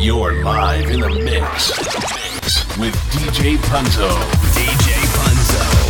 You're 0.00 0.42
live 0.42 0.90
in 0.90 1.00
the 1.00 1.10
mix, 1.10 1.78
mix 1.78 2.78
with 2.78 2.94
DJ 3.12 3.58
Punzo. 3.58 4.08
DJ 4.54 4.94
Punzo. 5.12 5.89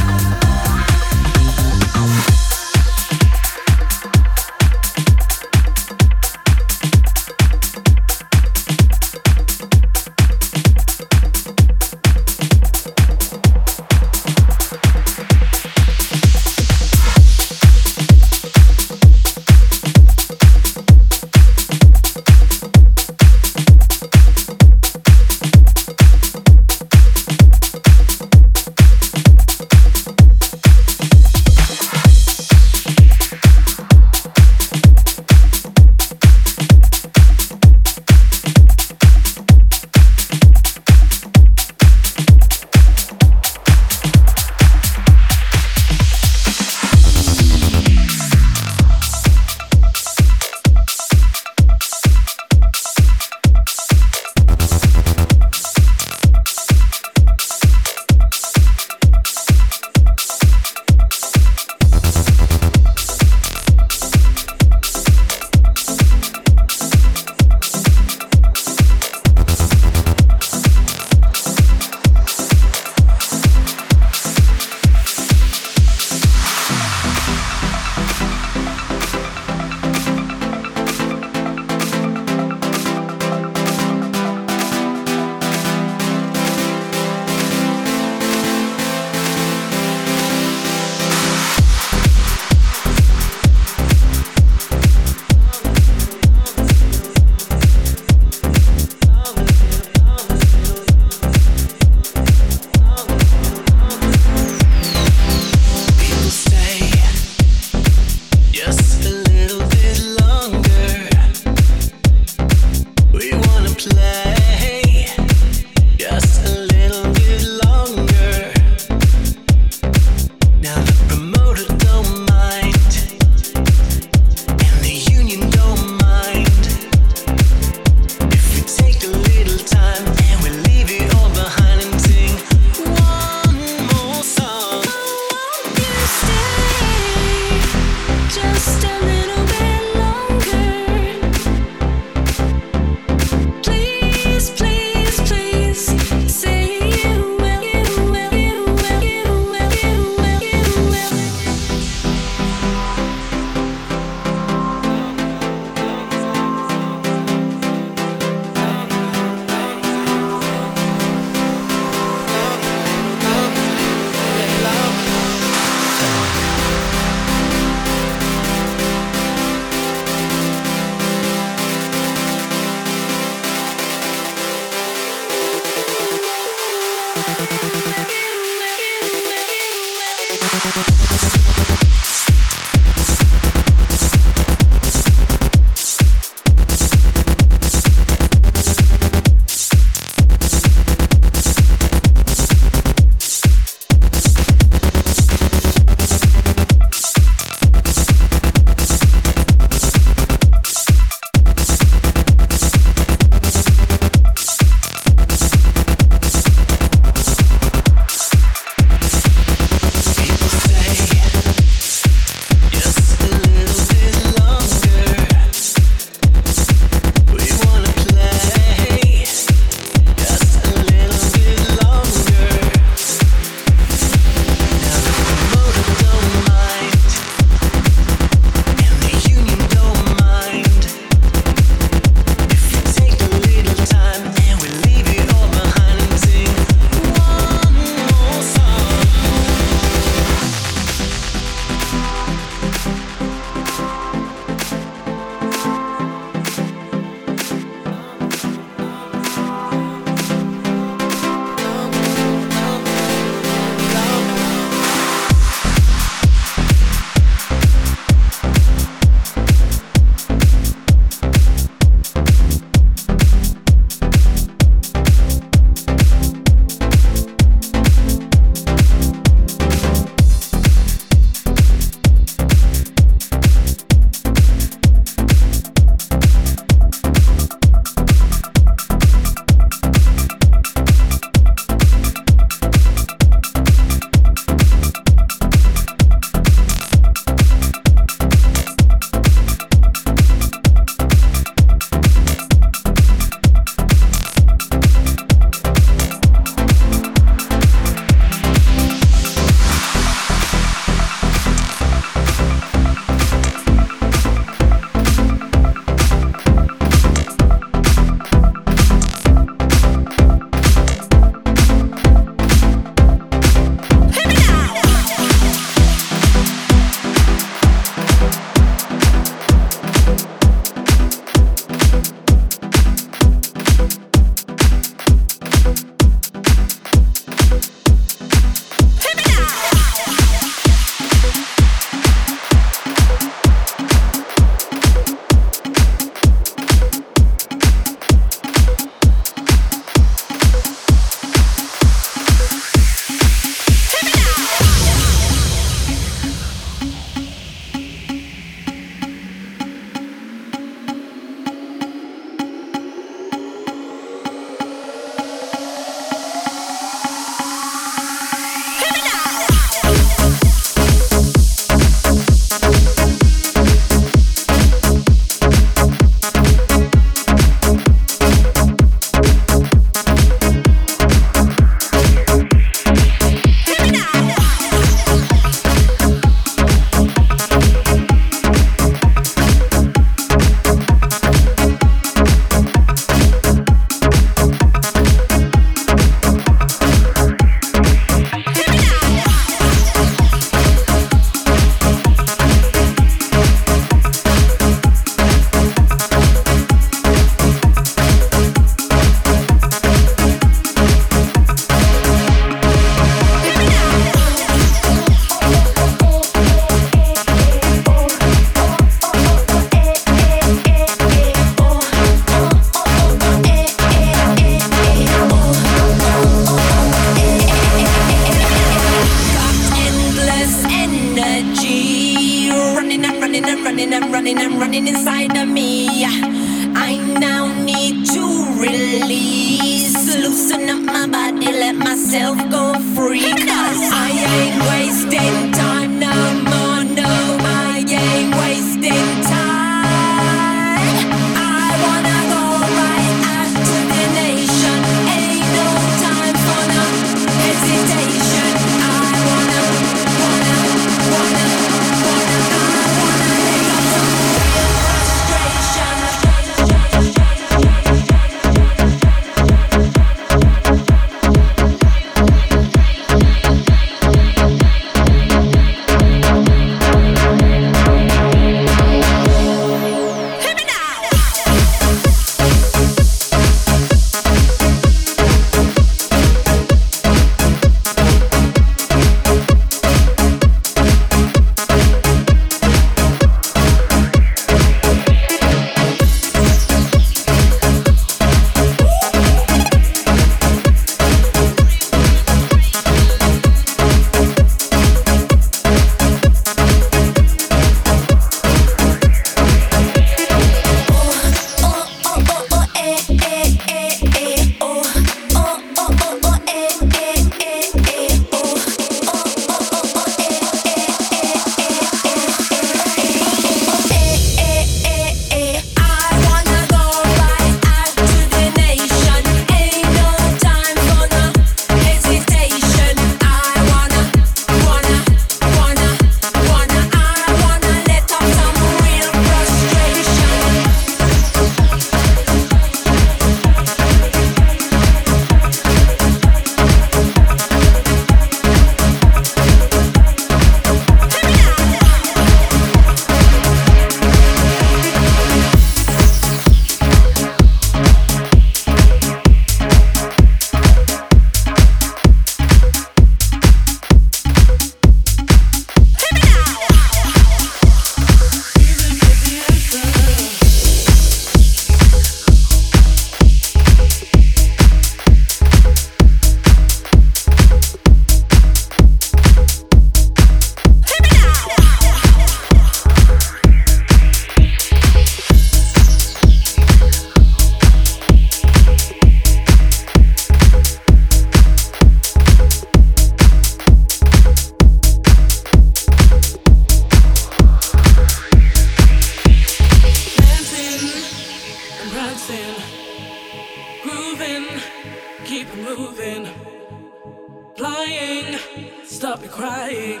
stop 599.02 599.20
me 599.20 599.26
crying. 599.26 600.00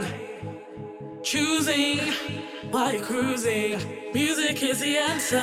Choosing 1.24 1.98
while 2.70 2.92
you're 2.92 3.02
cruising. 3.02 3.80
Music 4.14 4.62
is 4.62 4.78
the 4.78 4.96
answer 4.96 5.42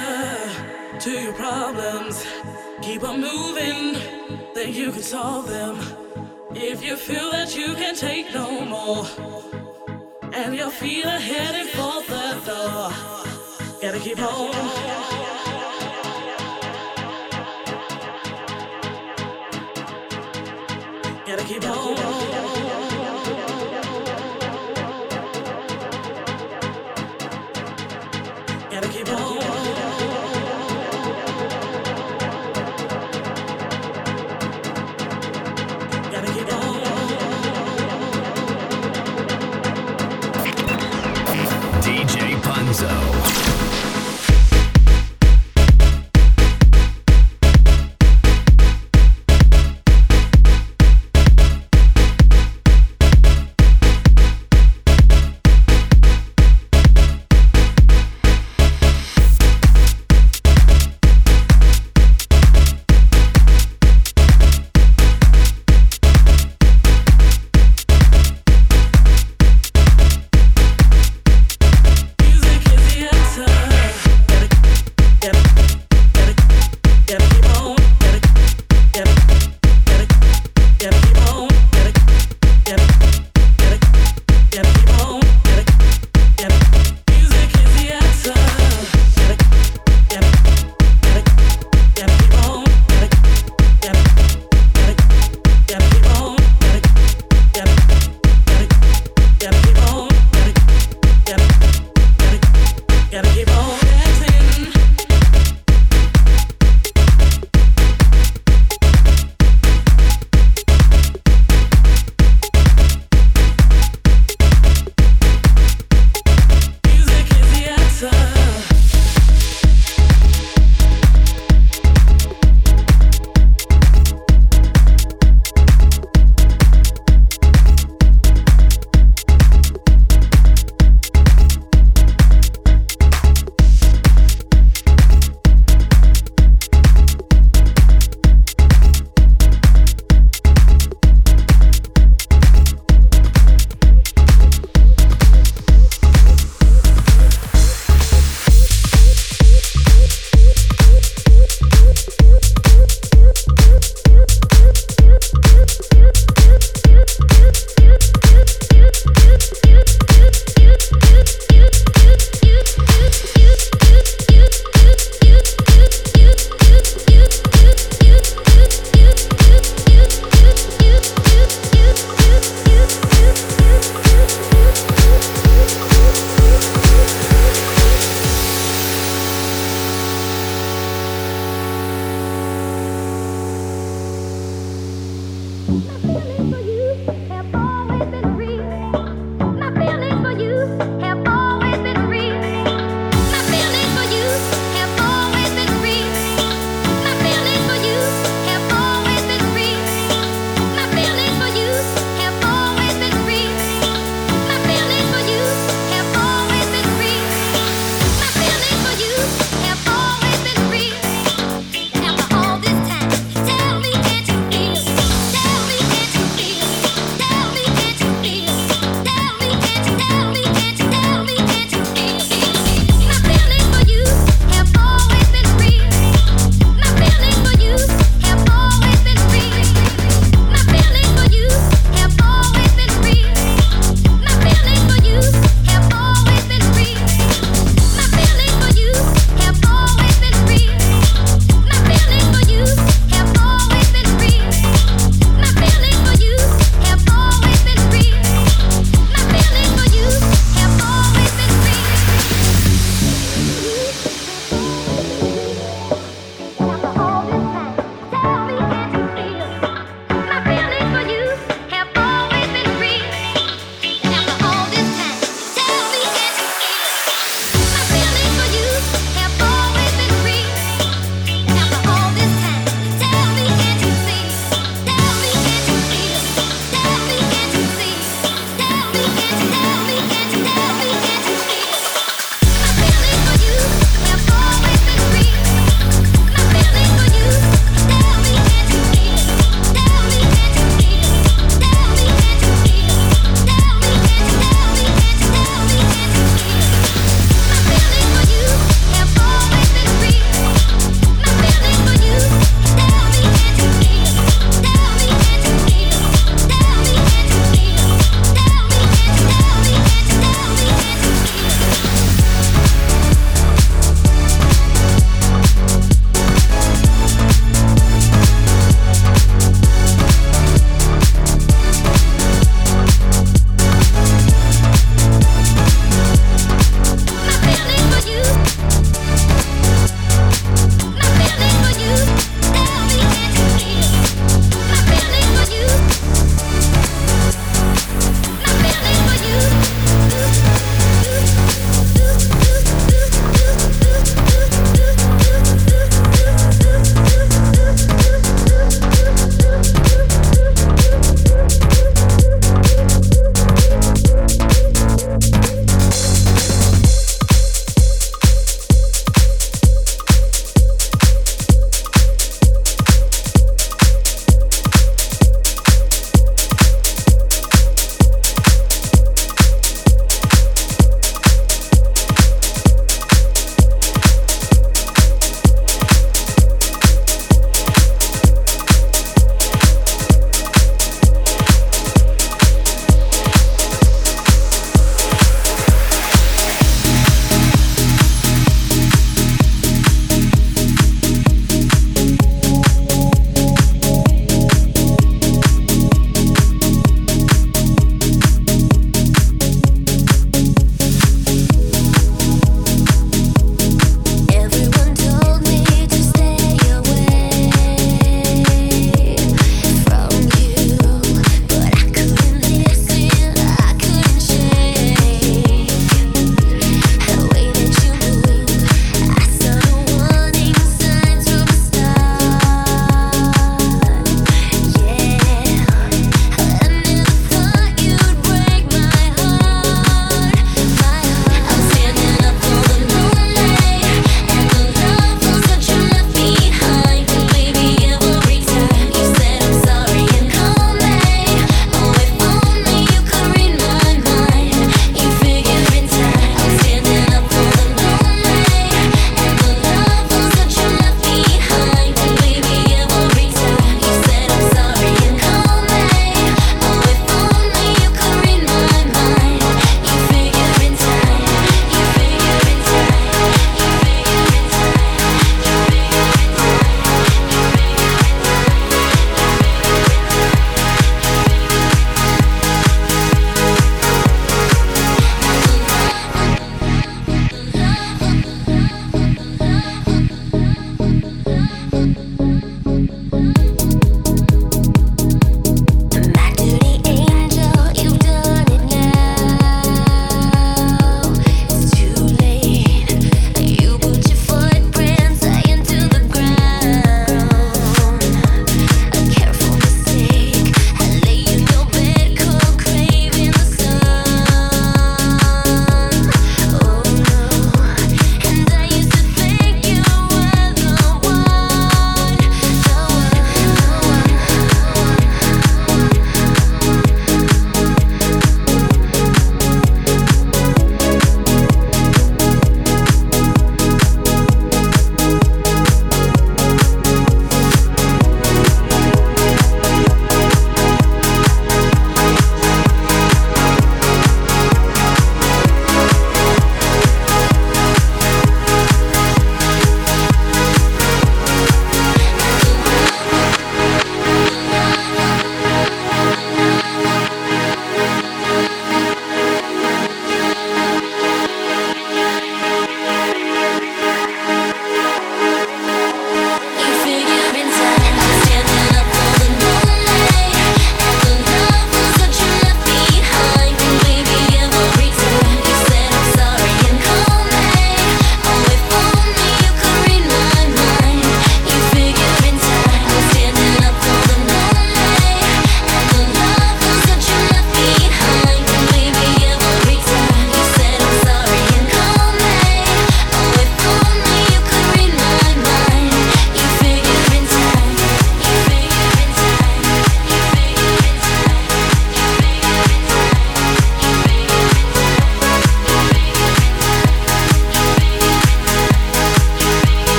to 0.98 1.12
your 1.12 1.34
problems. 1.34 2.26
Keep 2.82 3.04
on 3.04 3.20
moving, 3.20 4.00
then 4.56 4.74
you 4.74 4.94
can 4.94 5.02
solve 5.02 5.50
them. 5.50 5.78
If 6.52 6.82
you 6.82 6.96
feel 6.96 7.32
that 7.32 7.54
you 7.54 7.76
can 7.76 7.96
take 7.96 8.34
no 8.34 8.64
more, 8.64 9.06
and 10.34 10.56
your 10.56 10.72
feet 10.72 11.06
are 11.06 11.20
headed 11.20 11.68
for 11.68 12.02
the 12.14 12.26
door, 12.46 12.92
gotta 13.82 14.00
keep 14.00 14.20
on. 14.20 14.54
gotta 21.28 21.44
keep 21.44 21.66
on. 21.66 22.49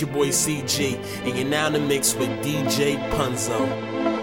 Your 0.00 0.10
boy 0.10 0.28
CG, 0.28 0.94
and 1.24 1.36
you're 1.36 1.46
now 1.46 1.66
in 1.66 1.72
the 1.72 1.80
mix 1.80 2.14
with 2.14 2.28
DJ 2.44 2.96
Punzo. 3.10 4.19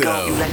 Lorenzo. 0.00 0.51